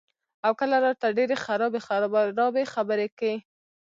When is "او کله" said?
0.45-0.77